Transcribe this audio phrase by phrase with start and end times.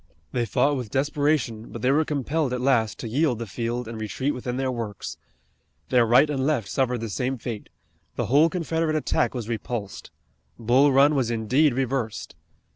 [0.31, 4.01] They fought with desperation, but they were compelled at last to yield the field and
[4.01, 5.15] retreat within their works.
[5.89, 7.69] Their right and left suffered the same fate.
[8.15, 10.09] The whole Confederate attack was repulsed.
[10.57, 12.33] Bull Run was indeed reversed.